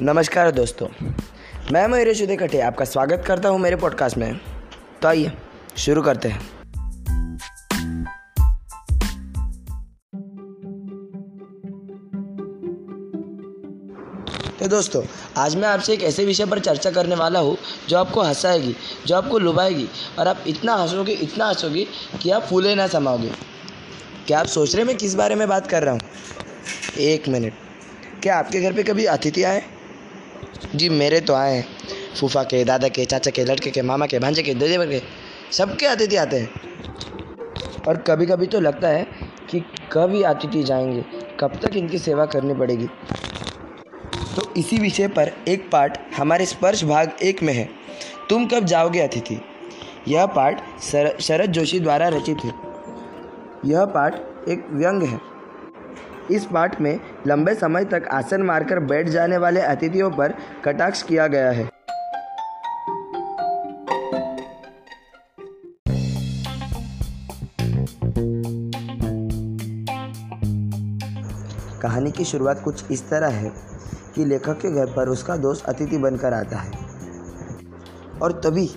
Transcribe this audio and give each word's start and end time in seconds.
नमस्कार 0.00 0.50
दोस्तों, 0.50 0.86
मैं 1.72 1.86
मयूरेश 1.88 2.20
उदयकटे 2.22 2.60
आपका 2.60 2.84
स्वागत 2.84 3.24
करता 3.26 3.48
हूँ 3.48 3.58
मेरे 3.58 3.76
पॉडकास्ट 3.76 4.16
में। 4.16 4.40
तो 5.02 5.08
आइए, 5.08 5.32
शुरू 5.78 6.02
करते 6.02 6.28
हैं। 6.28 6.40
तो 14.58 14.68
दोस्तों, 14.68 15.02
आज 15.36 15.56
मैं 15.56 15.68
आपसे 15.68 15.92
एक 15.92 16.02
ऐसे 16.02 16.24
विषय 16.24 16.46
पर 16.46 16.58
चर्चा 16.58 16.90
करने 16.90 17.14
वाला 17.14 17.40
हूँ, 17.40 17.56
जो 17.88 17.98
आपको 17.98 18.22
हंसाएगी, 18.22 18.76
जो 19.06 19.16
आपको 19.16 19.38
लुभाएगी, 19.38 19.88
और 20.18 20.28
आप 20.28 20.44
इतना 20.46 20.74
हंसोगे 20.74 21.12
इतना 21.12 21.46
हंसोगे 21.46 21.86
कि 22.22 22.30
आप 22.30 22.42
फूले 22.42 22.74
ना 22.74 22.86
समाओगे। 22.86 23.30
क्या 24.26 24.40
आप 24.40 24.46
सोच 24.46 24.74
रहे 24.74 24.82
हैं 24.82 24.86
मैं 24.86 24.96
किस 24.96 25.14
बारे 25.14 25.34
में 25.34 25.48
बात 25.48 25.66
कर 25.66 25.82
रहा 25.82 25.94
हूँ? 25.94 26.00
एक 26.98 27.28
मिनट। 27.28 27.52
क्या 28.22 28.36
आपके 28.38 28.60
घर 28.60 28.72
पे 28.72 28.82
कभी 28.82 29.04
अतिथि 29.04 29.42
आए? 29.42 29.62
जी, 30.74 30.88
मेरे 30.88 31.20
तो 31.20 31.34
आए 31.34 31.64
फूफा 32.20 32.42
के, 32.42 32.64
दादा 32.64 32.88
के, 32.88 33.04
चाचा 33.04 33.30
के, 33.30 33.44
लड़के 33.44 33.70
के, 33.70 33.82
मामा 33.82 34.06
के, 34.06 34.18
भांजे 34.18 34.42
के, 34.42 34.54
ददे 34.54 34.86
के, 34.86 35.02
सबके 35.52 35.86
अतिथि 35.86 36.16
आते 36.16 36.36
हैं। 36.36 36.50
और 37.88 37.96
कभी 37.96 38.26
कभी 38.26 38.46
तो 38.46 38.60
लगता 38.60 38.88
है 38.88 39.06
कि 39.50 39.64
कब 39.92 40.14
ये 40.14 40.22
अतिथि 40.22 40.62
जाएँगे, 40.62 41.04
कब 41.40 41.60
तक 41.62 41.76
इनकी 41.76 41.98
सेवा 41.98 42.26
करनी 42.26 42.54
पड़ेगी। 42.54 42.86
तो 44.36 44.54
इसी 44.56 44.78
विषय 44.78 45.08
पर 45.08 45.32
एक 45.48 45.70
पाठ 45.70 46.16
हमारे 46.16 46.46
स्पर्श 46.46 46.84
भाग 46.84 47.12
एक 47.22 47.42
में 47.42 47.54
है। 47.54 47.68
तुम 48.30 48.46
कब 48.46 48.64
जाओगे 48.64 49.00
अतिथि? 49.00 49.40
यह 50.08 50.26
पाठ 50.26 50.80
शरद 51.20 51.50
जोशी 51.50 51.80
द्वारा 51.80 52.08
रचित 52.08 52.38
है। 52.44 52.52
यह 53.66 53.84
पाठ 53.84 54.14
एक 54.48 54.66
व्यंग 54.70 55.02
है। 55.02 55.35
इस 56.30 56.46
पाठ 56.46 56.80
में 56.80 57.00
लंबे 57.26 57.54
समय 57.54 57.84
तक 57.84 58.08
आसन 58.12 58.42
मारकर 58.42 58.78
बैठ 58.78 59.08
जाने 59.08 59.36
वाले 59.36 59.60
अतिथियों 59.60 60.10
पर 60.10 60.34
कटाक्ष 60.64 61.02
किया 61.02 61.26
गया 61.26 61.50
है। 61.50 61.68
कहानी 71.82 72.10
की 72.10 72.24
शुरुआत 72.24 72.60
कुछ 72.60 72.90
इस 72.90 73.10
तरह 73.10 73.28
है 73.28 73.52
कि 74.14 74.24
लेखक 74.24 74.58
के 74.60 74.70
घर 74.70 74.86
पर 74.86 75.08
उसका 75.08 75.36
दोस्त 75.36 75.66
अतिथि 75.66 75.98
बनकर 75.98 76.32
आता 76.32 76.56
है। 76.56 76.70
और 78.22 78.32
तभी 78.32 78.70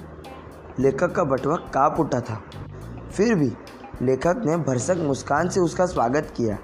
लेखक 0.79 1.11
का 1.11 1.23
बटवा 1.23 1.55
काँप 1.55 1.99
उठा 1.99 2.19
था। 2.19 2.41
फिर 3.11 3.35
भी 3.35 3.51
लेखक 4.01 4.41
ने 4.45 4.57
भरसक 4.57 4.97
मुस्कान 4.97 5.49
से 5.49 5.59
उसका 5.59 5.85
स्वागत 5.85 6.33
किया। 6.37 6.57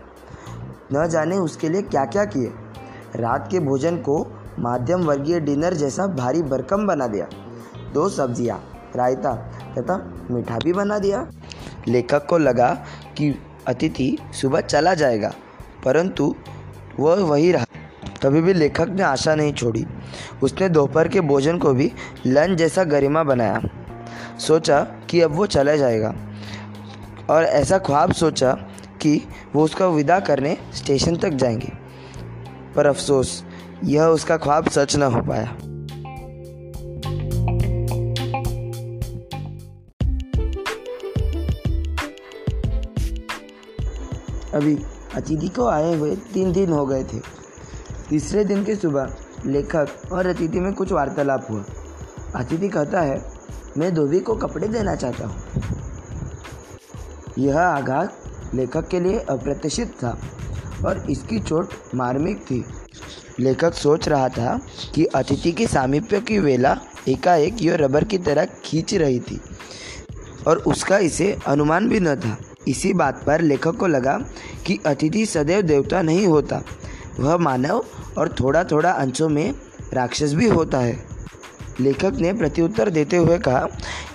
न 0.94 1.08
जाने 1.08 1.38
उसके 1.38 1.70
लिए 1.70 1.82
क्या 1.84 2.06
क्या 2.06 2.26
किए। 2.28 2.52
रात 3.16 3.48
के 3.52 3.60
भोजन 3.62 3.98
को 4.00 4.26
माध्यम 4.60 5.02
वर्गीय 5.02 5.40
डिनर 5.40 5.74
जैसा 5.74 6.08
भारी 6.08 6.42
भरकम 6.44 6.86
बना 6.88 7.08
दिया। 7.08 7.28
दो 7.94 8.08
सब्ज़ियाँ, 8.10 8.58
रायता 8.96 9.34
तथा 9.78 9.98
मीठा 10.32 10.58
भी 10.58 10.74
बना 10.74 11.00
दिया। 11.00 11.26
लेखक 11.88 12.26
को 12.26 12.38
लगा 12.38 12.74
कि 13.18 13.34
अतिथि 13.68 14.18
सुबह 14.34 14.62
चला 14.62 14.94
जाएगा, 14.94 15.34
परंतु 15.86 16.36
वह 17.00 17.24
वही 17.24 17.52
रहा। 17.52 17.66
तभी 18.22 18.42
भी 18.42 18.54
लेखक 18.54 18.90
ने 18.90 19.04
आशा 19.04 19.36
नहीं 19.36 19.54
छोड़ी। 19.54 19.86
उसने 20.44 20.70
दोपहर 20.70 21.08
के 21.08 21.22
भोजन 21.22 21.58
को 21.58 21.74
भी 21.74 21.92
लंच 22.28 22.58
जैसा 22.58 22.84
गरिमा 22.84 23.24
बनाया। 23.24 23.62
सोचा 24.40 24.80
कि 25.10 25.22
अब 25.22 25.36
वो 25.36 25.46
चला 25.48 25.76
जाएगा। 25.76 26.14
और 27.30 27.44
ऐसा 27.44 27.78
ख्वाब 27.78 28.12
सोचा 28.14 28.58
कि 29.06 29.28
वो 29.54 29.64
उसका 29.64 29.88
विदा 29.88 30.20
करने 30.20 30.58
स्टेशन 30.74 31.16
तक 31.16 31.30
जाएँगे। 31.30 31.72
पर 32.76 32.86
अफसोस, 32.86 33.44
यह 33.84 34.04
उसका 34.04 34.38
ख्वाब 34.38 34.70
सच 34.70 34.96
न 34.96 35.04
हो 35.04 35.22
पाया। 35.22 35.58
अभी 44.54 44.78
अतिथि 45.16 45.48
को 45.48 45.68
आए 45.68 45.96
हुए 45.96 46.16
तीन 46.16 46.52
दिन 46.52 46.70
हो 46.70 46.86
गए 46.86 47.04
थे। 47.04 47.20
तीसरे 48.10 48.46
दिन 48.46 48.64
की 48.64 48.76
सुबह 48.76 49.16
लेखक 49.46 49.88
और 50.12 50.28
अतिथि 50.28 50.60
में 50.60 50.74
कुछ 50.74 50.92
वार्तालाप 50.92 51.48
हुआ। 51.50 51.66
अतिथि 52.36 52.70
कहता 52.70 53.02
है, 53.02 53.32
मैं 53.78 53.94
धोबी 53.94 54.20
को 54.20 54.36
कपड़े 54.36 54.68
देना 54.68 54.96
चाहता 54.96 55.28
हूँ। 55.28 55.36
यह 57.40 57.60
आघात 57.60 58.18
लेखक 58.56 58.88
के 58.88 59.00
लिए 59.00 59.20
अप्रत्याशित 59.20 59.88
था 60.04 60.18
और 60.86 61.06
इसकी 61.10 61.40
चोट 61.40 61.74
मार्मिक 61.96 62.38
थी। 62.42 62.64
लेखक 63.40 63.74
सोच 63.74 64.08
रहा 64.10 64.30
था 64.30 64.60
कि 64.96 65.06
अतिथि 65.06 65.52
के 65.52 65.68
सामीप्य 65.68 66.20
की 66.22 66.40
वेला 66.40 66.78
एकाएक 67.08 67.62
यह 67.62 67.76
रबर 67.76 68.04
की 68.04 68.18
तरह 68.18 68.46
खींच 68.64 68.94
रही 68.94 69.20
थी 69.20 69.40
और 70.48 70.58
उसका 70.58 70.98
इसे 70.98 71.38
अनुमान 71.48 71.90
भी 71.90 72.00
न 72.00 72.16
था। 72.16 72.38
इसी 72.68 72.94
बात 72.94 73.24
पर 73.24 73.42
लेखक 73.42 73.76
को 73.76 73.88
लगा 73.88 74.18
कि 74.66 74.80
अतिथि 74.86 75.26
सदैव 75.26 75.62
देवता 75.62 76.02
नहीं 76.02 76.28
होता, 76.28 76.62
वह 77.20 77.38
मानव 77.38 77.86
और 78.18 78.36
थोड़ा 78.40 78.64
थोड़ा 78.64 78.92
अंशों 78.92 79.30
में 79.30 79.54
राक्षस 79.94 80.34
भी 80.34 80.48
होता 80.50 80.80
है। 80.80 81.04
लेखक 81.80 82.14
ने 82.16 82.34
प्रत्युत्तर 82.34 82.90
देते 82.90 83.18
हुए 83.18 83.38
कहा, 83.38 83.68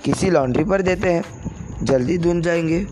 किसी 0.05 0.31
लॉन्ड्री 0.31 0.65
पर 0.65 0.83
देते 0.83 1.13
हैं, 1.13 1.25
जल्दी 1.83 2.19
धुन 2.19 2.43
जाएँगे। 2.43 2.87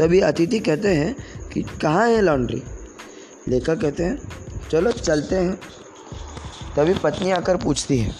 तभी 0.00 0.20
अतिथि 0.20 0.58
कहते 0.58 0.88
हैं 0.88 1.14
कि 1.52 1.62
कहाँ 1.82 2.08
है 2.08 2.20
लॉन्ड्री 2.20 2.62
लेखक 3.48 3.80
कहते 3.80 4.02
हैं, 4.02 4.18
चलो 4.70 4.92
चलते 4.92 5.36
हैं। 5.36 5.54
तभी 6.76 6.94
पत्नी 6.94 7.30
आकर 7.30 7.56
पूछती 7.56 7.98
है, 7.98 8.14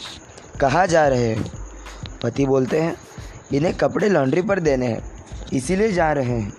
कहाँ 0.61 0.87
जा 0.87 1.07
रहे 1.09 1.27
हैं? 1.27 1.45
पति 2.23 2.47
बोलते 2.47 2.81
हैं, 2.81 2.95
इन्हें 3.55 3.77
कपड़े 3.77 4.09
लॉन्ड्री 4.09 4.43
पर 4.43 4.61
देने 4.61 4.87
हैं, 4.87 5.03
इसीलिए 5.53 5.93
जा 5.93 6.13
रहे 6.13 6.39
हैं। 6.41 6.53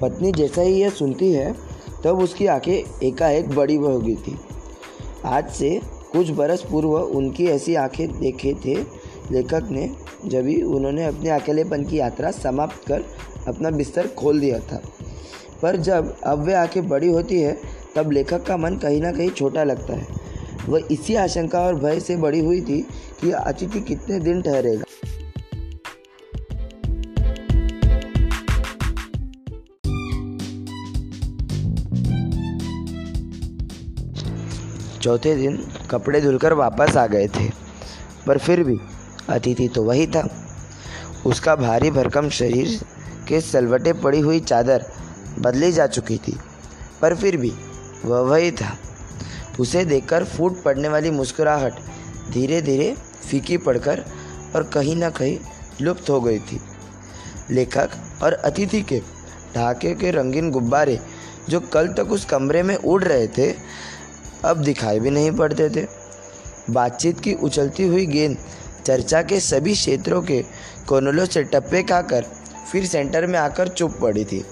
पत्नी 0.00 0.32
जैसा 0.32 0.62
ही 0.62 0.74
यह 0.74 0.90
सुनती 0.90 1.32
है, 1.32 1.52
तब 2.04 2.22
उसकी 2.22 2.46
आँखें 2.46 3.06
एकाएक 3.08 3.48
बड़ी 3.48 3.76
हो 3.76 3.98
गई 3.98 4.14
थी। 4.16 4.38
आज 5.24 5.50
से 5.50 5.80
कुछ 6.12 6.30
बरस 6.30 6.62
पूर्व 6.62 6.94
उनकी 6.94 7.46
ऐसी 7.46 7.74
आँखें 7.74 8.20
देखे 8.20 8.54
थे, 8.64 8.74
लेखक 9.30 9.68
ने 9.70 9.90
जब 10.28 10.42
भी 10.42 10.62
उन्होंने 10.62 11.04
अपने 11.04 11.30
अकेलेपन 11.30 11.84
की 11.84 11.98
यात्रा 11.98 12.30
समाप्त 12.30 12.86
कर 12.88 13.04
अपना 13.48 13.70
बिस्तर 13.70 14.06
खोल 14.08 14.40
दिया 14.40 14.58
था। 14.58 14.80
पर 15.62 15.76
जब 15.76 16.14
अब 16.24 16.44
वे 16.44 16.54
आँखें 16.54 16.88
बड़ी 16.88 17.08
होती 17.08 17.40
है, 17.40 17.56
तब 17.96 18.10
लेखक 18.10 18.42
का 18.42 18.56
मन 18.56 18.76
कहीं 18.76 19.00
ना 19.02 19.12
कहीं 19.12 19.30
छोटा 19.30 19.64
लगता 19.64 19.94
है। 19.94 20.06
वह 20.68 20.88
इसी 20.90 21.14
आशंका 21.14 21.60
और 21.60 21.74
भय 21.74 22.00
से 22.00 22.16
बड़ी 22.16 22.40
हुई 22.40 22.60
थी 22.60 22.80
कि 23.20 23.30
अतिथि 23.30 23.80
कितने 23.80 24.18
दिन 24.20 24.42
ठहरेगा। 24.42 24.84
चौथे 35.02 35.34
दिन 35.36 35.56
कपड़े 35.90 36.20
धुलकर 36.20 36.52
वापस 36.52 36.96
आ 36.96 37.06
गए 37.06 37.26
थे, 37.28 37.48
पर 38.26 38.38
फिर 38.38 38.62
भी 38.64 38.76
अतिथि 39.28 39.68
तो 39.68 39.82
वही 39.82 40.06
था। 40.06 40.28
उसका 41.26 41.54
भारी 41.56 41.90
भरकम 41.90 42.28
शरीर 42.30 42.78
के 43.28 43.40
सलवटे 43.40 43.92
पड़ी 43.92 44.20
हुई 44.20 44.40
चादर 44.40 44.84
बदली 45.38 45.70
जा 45.72 45.86
चुकी 45.86 46.16
थी, 46.18 46.36
पर 47.02 47.14
फिर 47.16 47.36
भी 47.36 47.52
वह 48.04 48.20
वही 48.20 48.50
था। 48.52 48.76
उसे 49.60 49.84
देखकर 49.84 50.24
फूट 50.26 50.62
पड़ने 50.62 50.88
वाली 50.88 51.10
मुस्कुराहट 51.10 51.80
धीरे 52.32 52.60
धीरे 52.62 52.94
फीकी 53.22 53.56
पड़कर 53.58 54.04
और 54.56 54.62
कहीं 54.64 54.96
ना 54.96 55.10
कहीं 55.10 55.38
लुप्त 55.80 56.10
हो 56.10 56.20
गई 56.20 56.38
थी। 56.40 56.60
लेखक 57.50 57.90
और 58.22 58.32
अतिथि 58.34 58.82
के 58.82 59.00
ढाके 59.54 59.94
के 59.94 60.10
रंगीन 60.10 60.50
गुब्बारे 60.50 60.98
जो 61.48 61.60
कल 61.62 61.88
तक 61.88 62.12
उस 62.12 62.24
कमरे 62.24 62.62
में 62.62 62.74
उड़ 62.76 63.02
रहे 63.04 63.26
थे, 63.28 63.52
अब 64.44 64.62
दिखाई 64.62 65.00
भी 65.00 65.10
नहीं 65.10 65.30
पड़ते 65.32 65.68
थे। 65.70 65.86
बातचीत 66.70 67.20
की 67.20 67.34
उछलती 67.34 67.86
हुई 67.86 68.06
गेंद 68.06 68.36
चर्चा 68.86 69.22
के 69.22 69.40
सभी 69.40 69.74
क्षेत्रों 69.74 70.22
के 70.22 70.44
कोनलों 70.88 71.26
से 71.26 71.42
टप्पे 71.44 71.82
खाकर 71.82 72.22
फिर 72.72 72.86
सेंटर 72.86 73.26
में 73.26 73.38
आकर 73.38 73.68
चुप 73.68 73.98
पड़ी 74.02 74.24
थी। 74.24 74.44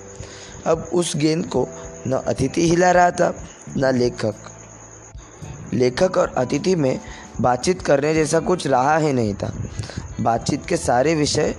अब 0.67 0.90
उस 0.93 1.17
गेंद 1.17 1.46
को 1.46 1.69
न 2.06 2.12
अतिथि 2.12 2.69
हिला 2.69 2.90
रहा 2.90 3.11
था, 3.11 3.44
न 3.76 3.99
लेखक। 3.99 4.34
लेखक 5.75 6.17
और 6.19 6.34
अतिथि 6.37 6.75
में 6.75 7.00
बातचीत 7.40 7.82
करने 7.82 8.14
जैसा 8.14 8.40
कुछ 8.40 8.67
रहा 8.67 8.96
ही 8.96 9.12
नहीं 9.12 9.34
था। 9.34 9.52
बातचीत 10.20 10.67
के 10.67 10.76
सारे 10.76 11.14
विषय 11.14 11.55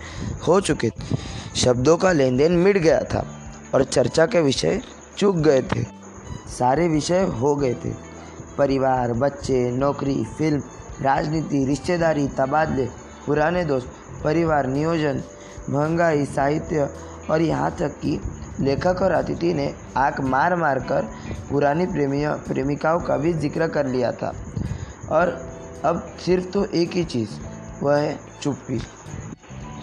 हो 0.47 0.61
चुके 0.61 0.89
थे। 0.89 1.15
शब्दों 1.55 1.97
का 1.97 2.11
लेन 2.11 2.37
देन 2.37 2.51
मिट 2.51 2.77
गया 2.77 3.01
था 3.03 3.25
और 3.75 3.83
चर्चा 3.83 4.25
के 4.25 4.41
विषय 4.41 4.81
चूक 5.17 5.35
गए 5.35 5.61
थे। 5.61 5.83
सारे 6.59 6.87
विषय 6.87 7.23
हो 7.23 7.55
गए 7.55 7.73
थे। 7.73 7.89
परिवार, 8.57 9.13
बच्चे, 9.13 9.71
नौकरी, 9.71 10.23
फ़िल्म 10.37 10.61
राजनीति, 11.01 11.65
रिश्तेदारी, 11.65 12.27
तबादले, 12.27 12.85
पुराने 13.25 13.63
दोस्त, 13.65 13.87
परिवार, 14.23 14.67
नियोजन, 14.67 15.21
महँगाई, 15.69 16.25
साहित्य 16.25 16.89
और 17.31 17.41
यहाँ 17.41 17.71
तक 17.71 17.99
कि 18.01 18.19
लेखक 18.59 19.01
और 19.01 19.11
अतिथि 19.11 19.53
ने 19.53 19.73
आँख 19.97 20.19
मार 20.21 20.55
मार 20.55 20.79
कर 20.79 21.07
पुरानी 21.49 21.85
प्रेमियों, 21.85 22.33
प्रेमिकाओं 22.37 22.99
का 22.99 23.17
भी 23.17 23.33
ज़िक्र 23.33 23.67
कर 23.67 23.87
लिया 23.87 24.11
था। 24.11 24.33
और 25.09 25.27
अब 25.85 26.15
सिर्फ़ 26.25 26.45
तो 26.45 26.65
एक 26.65 26.91
ही 26.91 27.03
चीज़, 27.03 27.29
वह 27.83 27.97
है 27.97 28.19
चुप्पी। 28.41 28.79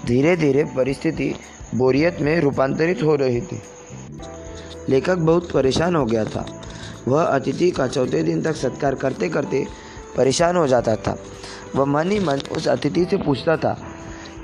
धीरे 0.07 0.37
धीरे 0.37 0.65
परिस्थिति 0.77 1.35
बोरियत 1.75 2.21
में 2.21 2.41
रूपांतरित 2.41 3.03
हो 3.03 3.15
रही 3.15 3.41
थी। 3.41 3.63
लेखक 4.89 5.19
बहुत 5.19 5.51
परेशान 5.53 5.97
हो 5.97 6.05
गया 6.05 6.25
था। 6.25 6.47
वह 7.09 7.23
अतिथि 7.23 7.71
का 7.71 7.87
चौथे 7.87 8.23
दिन 8.23 8.43
तक 8.43 8.57
सत्कार 8.57 8.95
करते 8.95 9.29
करते 9.29 9.67
परेशान 10.17 10.57
हो 10.57 10.67
जाता 10.67 10.97
था। 10.97 11.19
वह 11.77 11.85
मन 11.85 12.11
ही 12.11 12.21
मन 12.21 12.41
उस 12.53 12.69
अतिथि 12.69 13.05
से 13.05 13.17
पूछता 13.17 13.57
था 13.57 13.79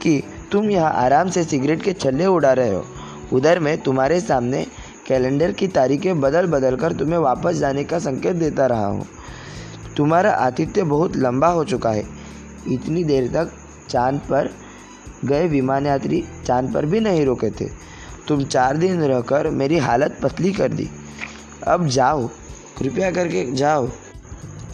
कि, 0.02 0.22
तुम 0.52 0.70
यहाँ 0.70 0.92
आराम 0.92 1.30
से 1.30 1.44
सिगरेट 1.44 1.82
के 1.82 1.92
छल्ले 1.92 2.26
उड़ा 2.26 2.52
रहे 2.52 2.74
हो? 2.74 2.84
उधर 3.32 3.58
मैं 3.58 3.78
तुम्हारे 3.78 4.20
सामने 4.20 4.66
कैलेंडर 5.06 5.52
की 5.52 5.68
तारीखें 5.68 6.20
बदल 6.20 6.46
बदल 6.46 6.76
कर 6.76 6.92
तुम्हें 6.92 7.18
वापस 7.18 7.56
जाने 7.56 7.84
का 7.84 7.98
संकेत 7.98 8.36
देता 8.36 8.66
रहा 8.66 8.86
हूँ। 8.86 9.06
तुम्हारा 9.96 10.32
आतिथ्य 10.32 10.82
बहुत 10.82 11.16
लंबा 11.16 11.48
हो 11.48 11.64
चुका 11.64 11.90
है। 11.90 12.04
इतनी 12.68 13.04
देर 13.04 13.28
तक 13.28 13.50
चाँद 13.88 14.18
पर 14.18 14.50
गए 15.24 15.48
विमान 15.48 15.86
यात्री 15.86 16.24
चाँद 16.46 16.74
पर 16.74 16.86
भी 16.86 17.00
नहीं 17.00 17.26
रुके 17.26 17.50
थे। 17.50 17.68
तुम 18.28 18.44
चार 18.44 18.76
दिन 18.76 19.02
रहकर 19.02 19.50
मेरी 19.50 19.78
हालत 19.78 20.18
पतली 20.22 20.52
कर 20.52 20.68
दी। 20.68 20.88
अब 21.66 21.86
जाओ, 21.86 22.26
कृपया 22.78 23.10
करके 23.10 23.52
जाओ। 23.52 23.88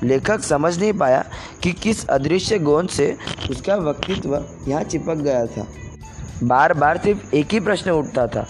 लेखक 0.04 0.40
समझ 0.40 0.78
नहीं 0.78 0.93
पाया 0.93 1.25
कि 1.62 1.72
किस 1.72 2.06
अदृश्य 2.06 2.58
गोंद 2.58 2.88
से 2.88 3.16
उसका 3.50 3.76
व्यक्तित्व 3.76 4.44
यहाँ 4.69 4.82
चिपक 4.82 5.14
गया 5.14 5.46
था। 5.46 5.66
बार 6.43 6.75
बार 6.75 6.99
सिर्फ़ 6.99 7.34
एक 7.34 7.52
ही 7.52 7.60
प्रश्न 7.60 7.90
उठता 7.90 8.26
था 8.26 8.46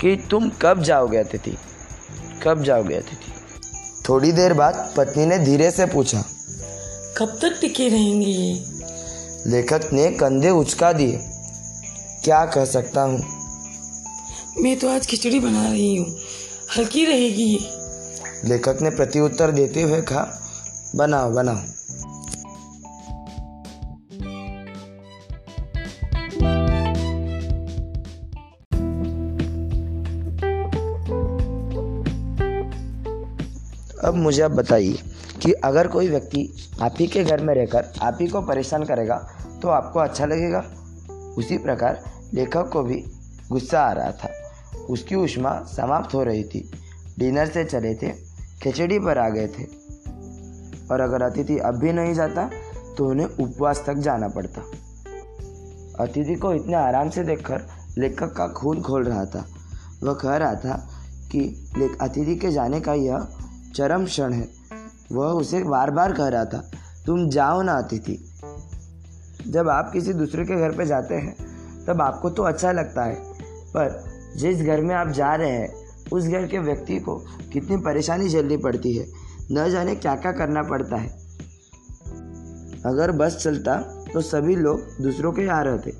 कि 0.00 0.16
तुम 0.30 0.50
कब 0.62 0.82
जाओगे 0.82 1.16
अतिथि? 1.16 1.56
कब 2.42 2.62
जाओगे 2.62 2.94
अतिथि? 2.94 3.32
थोड़ी 4.08 4.32
देर 4.32 4.52
बाद 4.52 4.94
पत्नी 4.96 5.26
ने 5.26 5.38
धीरे 5.38 5.70
से 5.70 5.86
पूछा। 5.86 6.24
कब 7.18 7.38
तक 7.42 7.58
टिके 7.60 7.88
रहेंगे 7.88 8.26
ये? 8.26 8.64
लेखक 9.46 9.88
ने 9.92 10.10
कंधे 10.10 10.50
उचका 10.50 10.92
दिए। 10.92 11.20
क्या 12.24 12.44
कह 12.44 12.64
सकता 12.64 13.02
हूँ? 13.02 13.24
मैं 14.58 14.78
तो 14.78 14.88
आज 14.88 15.06
खिचड़ी 15.06 15.40
बना 15.40 15.68
रही 15.68 15.96
हूँ। 15.96 16.16
हल्की 16.78 17.04
रहेगी 17.04 17.66
लेखक 18.44 18.78
ने 18.82 18.90
प्रत्युत्तर 18.90 19.50
देते 19.50 19.82
हुए 19.82 20.00
कहा 20.02 20.45
बनाओ 20.94 21.30
बनाओ। 21.30 21.56
अब 34.04 34.14
मुझे 34.14 34.42
आप 34.42 34.50
बताइए 34.50 34.98
कि 35.42 35.52
अगर 35.52 35.88
कोई 35.88 36.08
व्यक्ति 36.08 36.48
आप 36.82 36.94
ही 36.98 37.06
के 37.06 37.24
घर 37.24 37.42
में 37.44 37.54
रहकर 37.54 37.92
आप 38.02 38.18
ही 38.20 38.26
को 38.26 38.40
परेशान 38.40 38.84
करेगा 38.84 39.16
तो 39.62 39.68
आपको 39.68 39.98
अच्छा 39.98 40.26
लगेगा? 40.26 40.64
उसी 41.38 41.58
प्रकार 41.58 42.02
लेखक 42.34 42.70
को 42.72 42.82
भी 42.82 43.04
गुस्सा 43.50 43.80
आ 43.80 43.92
रहा 43.92 44.12
था। 44.12 44.30
उसकी 44.90 45.14
उष्मा 45.14 45.58
समाप्त 45.66 46.14
हो 46.14 46.22
रही 46.24 46.44
थी। 46.44 46.70
डिनर 47.18 47.46
से 47.46 47.64
चले 47.64 47.94
थे, 47.94 48.10
खिचड़ी 48.62 48.98
पर 48.98 49.18
आ 49.18 49.28
गए 49.28 49.46
थे। 49.48 49.64
और 50.90 51.00
अगर 51.00 51.22
अतिथि 51.22 51.58
अब 51.58 51.74
भी 51.74 51.92
नहीं 51.92 52.14
जाता 52.14 52.48
तो 52.98 53.08
उन्हें 53.08 53.26
उपवास 53.26 53.82
तक 53.86 53.94
जाना 53.94 54.28
पड़ता। 54.28 54.62
अतिथि 56.00 56.34
को 56.34 56.52
इतने 56.52 56.74
आराम 56.74 57.10
से 57.10 57.24
देखकर 57.24 57.62
लेखक 57.98 58.32
का 58.32 58.46
खून 58.48 58.80
खोल 58.82 59.04
रहा 59.04 59.24
था। 59.24 59.44
वह 60.02 60.14
कह 60.14 60.36
रहा 60.36 60.54
था 60.54 60.76
कि 61.32 61.40
अतिथि 62.00 62.36
के 62.36 62.50
जाने 62.50 62.80
का 62.80 62.94
यह 62.94 63.26
चरम 63.74 64.04
क्षण 64.04 64.32
है। 64.32 64.48
वह 65.12 65.26
उसे 65.26 65.62
बार 65.62 65.90
बार 65.90 66.12
कह 66.12 66.28
रहा 66.28 66.44
था, 66.44 66.70
तुम 67.06 67.28
जाओ 67.28 67.62
ना, 67.62 67.72
अतिथि। 67.72 68.18
जब 69.46 69.68
आप 69.68 69.90
किसी 69.92 70.12
दूसरे 70.12 70.44
के 70.44 70.56
घर 70.56 70.72
पे 70.72 70.86
जाते 70.86 71.14
हैं, 71.14 71.36
तब 71.86 72.00
आपको 72.02 72.30
तो 72.30 72.42
अच्छा 72.42 72.72
लगता 72.72 73.04
है। 73.04 73.14
पर 73.66 74.04
जिस 74.36 74.62
घर 74.62 74.80
में 74.80 74.94
आप 74.94 75.08
जा 75.08 75.34
रहे 75.34 75.50
हैं, 75.50 75.72
उस 76.12 76.26
घर 76.26 76.46
के 76.46 76.58
व्यक्ति 76.58 76.98
को 76.98 77.16
कितनी 77.52 77.76
परेशानी 77.76 78.28
झेलनी 78.28 78.56
पड़ती 78.56 78.96
है। 78.96 79.25
न 79.52 79.70
जाने 79.70 79.94
क्या 79.94 80.14
क्या 80.16 80.32
करना 80.32 80.62
पड़ता 80.62 80.96
है। 80.96 81.08
अगर 82.86 83.12
बस 83.12 83.36
चलता 83.36 83.76
तो 84.12 84.20
सभी 84.20 84.56
लोग 84.56 84.80
दूसरों 85.00 85.32
के 85.32 85.42
यहाँ 85.42 85.64
रहते, 85.64 85.90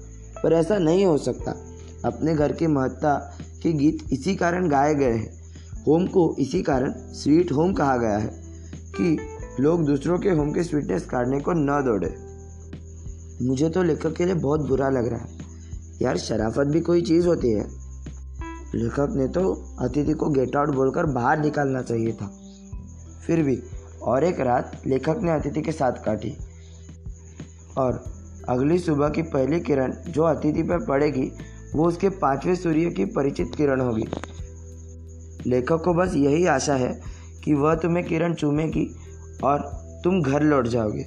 पर 0.45 0.53
ऐसा 0.53 0.79
नहीं 0.79 1.07
हो 1.07 1.19
सकता। 1.19 1.55
अपने 2.05 2.35
घर 2.35 2.53
की 2.53 2.67
महत्ता 2.67 3.39
के 3.63 3.73
गीत 3.73 3.99
इसी 4.13 4.37
कारण 4.37 4.69
गाए 4.69 4.95
गए 4.95 5.13
हैं। 5.13 5.33
होम 5.87 6.07
को 6.07 6.37
इसी 6.39 6.63
कारण 6.63 6.95
स्वीट 6.97 7.53
होम 7.53 7.73
कहा 7.73 7.97
गया 7.97 8.19
है 8.19 8.43
कि 8.97 9.19
लोग 9.61 9.85
दूसरों 9.85 10.19
के 10.19 10.31
होम 10.31 10.53
के 10.53 10.63
स्वीटनेस 10.63 11.05
काटने 11.05 11.41
को 11.41 11.53
न 11.53 11.85
दौड़े। 11.85 12.15
मुझे 13.43 13.71
तो 13.71 13.83
लेखक 13.83 14.13
के 14.13 14.25
लिए 14.25 14.35
बहुत 14.35 14.69
बुरा 14.69 14.89
लग 14.89 15.07
रहा 15.07 15.21
है। 15.21 15.39
यार, 16.03 16.17
शराफत 16.17 16.67
भी 16.67 16.81
कोई 16.81 17.03
चीज़ 17.03 17.27
होती 17.27 17.51
है। 17.51 17.65
लेखक 18.75 19.09
ने 19.11 19.29
तो 19.29 19.75
अतिथि 19.79 20.13
को 20.13 20.31
गेट 20.31 20.57
आउट 20.57 20.69
बोलकर 20.69 21.07
बाहर 21.07 21.41
निकालना 21.41 21.83
चाहिए 21.83 22.13
था। 22.13 22.46
फिर 23.27 23.43
भी, 23.43 23.59
और 24.03 24.25
एक 24.25 24.41
रात 24.41 24.81
लेखक 24.87 25.21
ने 25.23 25.33
अतिथि 25.33 25.63
के 25.63 25.73
साथ 25.73 26.05
काटी। 26.05 26.37
और 27.79 28.03
अगली 28.49 28.79
सुबह 28.79 29.09
की 29.09 29.23
पहली 29.23 29.61
किरण 29.61 29.93
जो 30.09 30.23
अतिथि 30.23 30.63
पर 30.63 30.85
पड़ेगी, 30.87 31.31
वो 31.75 31.87
उसके 31.89 32.09
पाँचवें 32.09 32.55
सूर्य 32.55 32.91
की 32.91 33.05
परिचित 33.05 33.55
किरण 33.55 33.81
होगी। 33.81 34.05
लेखक 35.47 35.83
को 35.85 35.95
बस 35.95 36.15
यही 36.15 36.47
आशा 36.47 36.75
है 36.75 37.01
कि 37.45 37.55
वह 37.55 37.75
तुम्हें 37.75 38.05
किरण 38.07 38.35
चूमेगी 38.35 38.89
और 39.45 39.61
तुम 40.05 40.23
घर 40.23 40.43
लौट 40.43 40.67
जाओगे, 40.67 41.07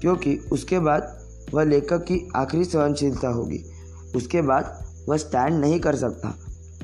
क्योंकि 0.00 0.36
उसके 0.52 0.78
बाद 0.78 1.12
वह 1.54 1.64
लेखक 1.64 2.04
की 2.04 2.20
आखिरी 2.36 2.64
सहनशीलता 2.64 3.28
होगी। 3.28 3.62
उसके 4.16 4.42
बाद 4.42 4.84
वह 5.08 5.16
स्टैंड 5.16 5.58
नहीं 5.60 5.80
कर 5.80 5.96
सकता, 5.96 6.34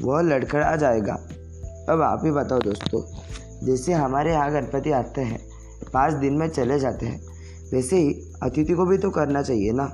वह 0.02 0.20
लड़खड़ा 0.23 0.76
जाएगा। 0.76 1.14
अब 1.88 2.02
आप 2.02 2.25
ही 2.25 2.31
बताओ 2.31 2.58
दोस्तों। 2.58 3.02
जैसे 3.62 3.92
हमारे 3.92 4.32
यहाँ 4.32 4.50
गणपति 4.52 4.90
आते 4.92 5.20
हैं, 5.20 5.38
पाँच 5.92 6.14
दिन 6.14 6.34
में 6.34 6.48
चले 6.48 6.78
जाते 6.80 7.06
हैं। 7.06 7.20
वैसे 7.72 7.96
ही 7.96 8.12
अतिथि 8.42 8.74
को 8.74 8.84
भी 8.86 8.98
तो 8.98 9.10
करना 9.10 9.42
चाहिए 9.42 9.72
ना। 9.72 9.84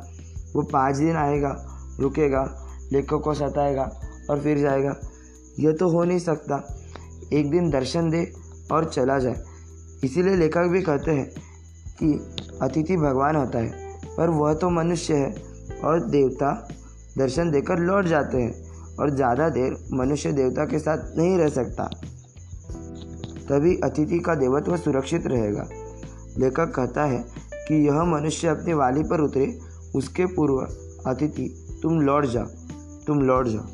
वो 0.54 0.62
पाँच 0.62 0.96
दिन 0.96 1.16
आएगा, 1.16 1.50
रुकेगा, 2.00 2.42
लेखक 2.92 3.20
को 3.24 3.34
सताएगा 3.34 3.90
और 4.30 4.40
फिर 4.40 4.58
जाएगा। 4.58 4.94
यह 5.60 5.72
तो 5.72 5.88
हो 5.88 6.04
नहीं 6.04 6.18
सकता। 6.18 6.62
एक 7.32 7.50
दिन 7.50 7.70
दर्शन 7.70 8.10
दे 8.10 8.26
और 8.72 8.84
चला 8.84 9.18
जाए। 9.18 9.42
इसीलिए 10.04 10.36
लेखक 10.36 10.68
भी 10.68 10.82
कहते 10.82 11.10
हैं 11.10 11.28
कि 11.98 12.12
अतिथि 12.62 12.96
भगवान 12.96 13.36
होता 13.36 13.58
है, 13.58 13.70
पर 14.16 14.30
वह 14.30 14.54
तो 14.54 14.70
मनुष्य 14.70 15.14
है 15.14 15.34
और 15.84 16.00
देवता 16.00 16.52
दर्शन 17.18 17.50
देकर 17.50 17.78
लौट 17.78 18.04
जाते 18.04 18.42
हैं 18.42 18.96
और 18.96 19.10
ज़्यादा 19.10 19.48
देर 19.48 19.76
मनुष्य 19.92 20.32
देवता 20.32 20.64
के 20.64 20.78
साथ 20.78 21.16
नहीं 21.18 21.36
रह 21.38 21.48
सकता। 21.48 21.90
तभी 23.48 23.76
अतिथि 23.84 24.18
का 24.18 24.34
देवत्व 24.34 24.76
सुरक्षित 24.76 25.26
रहेगा। 25.26 25.68
लेखक 26.38 26.72
कहता 26.76 27.04
है 27.04 27.24
कि 27.68 27.86
यह 27.86 28.02
मनुष्य 28.04 28.48
अपने 28.48 28.74
वाली 28.74 29.02
पर 29.02 29.20
उतरे, 29.20 29.58
उसके 29.96 30.26
पूर्व 30.26 30.56
अतिथि, 31.10 31.48
तुम 31.82 32.00
लौट 32.00 32.24
जाओ 32.24 32.46
तुम 33.06 33.20
लौट 33.20 33.46
जाओ 33.46 33.64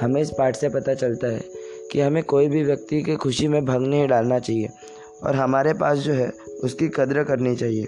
हमें 0.00 0.20
इस 0.22 0.30
पाठ 0.30 0.56
से 0.56 0.68
पता 0.68 0.94
चलता 0.94 1.26
है 1.26 1.40
कि 1.92 2.00
हमें 2.00 2.22
कोई 2.22 2.48
भी 2.48 2.62
व्यक्ति 2.62 3.02
की 3.02 3.16
खुशी 3.16 3.48
में 3.48 3.64
भंग 3.64 3.86
नहीं 3.86 4.08
डालना 4.08 4.38
चाहिए 4.38 4.68
और 5.22 5.36
हमारे 5.36 5.72
पास 5.74 5.98
जो 5.98 6.12
है 6.12 6.32
उसकी 6.64 6.88
कदर 6.88 7.24
करनी 7.24 7.56
चाहिए। 7.56 7.86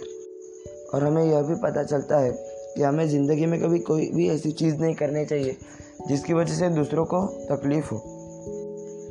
और 0.95 1.05
हमें 1.05 1.25
यह 1.25 1.43
भी 1.43 1.55
पता 1.55 1.83
चलता 1.83 2.19
है 2.19 2.31
कि 2.77 2.83
हमें 2.83 3.09
ज़िंदगी 3.09 3.47
में 3.47 3.61
कभी 3.61 3.79
कोई 3.79 4.11
भी 4.15 4.29
ऐसी 4.29 4.53
चीज़ 4.53 4.77
नहीं 4.77 4.95
करनी 4.95 5.25
चाहिए, 5.25 5.57
जिसकी 6.09 6.33
वजह 6.33 6.55
से 6.55 6.69
दूसरों 6.69 7.05
को 7.05 7.27
तकलीफ़ 7.27 7.95
हो। 7.95 7.97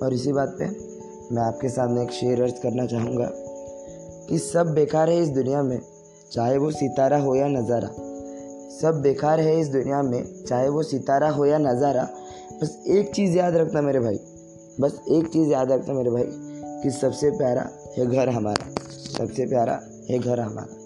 और 0.04 0.14
इसी 0.14 0.32
बात 0.32 0.56
पे 0.60 0.66
मैं 1.36 1.42
आपके 1.44 1.70
सामने 1.70 2.04
एक 2.04 2.12
शेर 2.12 2.42
अर्ज़ 2.42 2.54
करना 2.54 2.86
चाहूँगा 2.86 3.32
कि 4.30 4.38
सब 4.38 4.74
बेकार 4.74 5.10
है 5.10 5.22
इस 5.22 5.30
दुनिया 5.30 5.64
में, 5.64 5.80
चाहे 6.32 6.58
वो 6.58 6.72
सितारा 6.72 7.18
हो 7.18 7.36
या 7.36 7.48
नज़ारा। 7.48 7.90
सब 8.82 9.02
बेकार 9.02 9.40
है 9.40 9.60
इस 9.60 9.68
दुनिया 9.68 10.02
में, 10.02 10.44
चाहे 10.44 10.70
वो 10.70 10.84
सितारा 10.84 11.30
हो 11.30 11.46
या 11.46 11.58
नज़ारा, 11.58 12.04
बस 12.62 12.84
एक 12.88 13.12
चीज़ 13.12 13.38
याद 13.38 13.56
रखना 13.56 13.82
मेरे 13.82 14.00
भाई, 14.00 14.20
बस 14.80 15.00
एक 15.10 15.28
चीज़ 15.28 15.50
याद 15.50 15.72
रखना 15.72 15.94
मेरे 15.94 16.10
भाई 16.10 16.26
कि 16.84 16.92
सबसे 16.92 17.30
प्यारा 17.30 17.70
है 17.98 18.06
घर 18.06 18.30
हमारा। 18.30 18.87
सबसे 19.18 19.46
प्यारा 19.46 19.80
ये 20.12 20.20
घर 20.20 20.40
हमारा। 20.40 20.77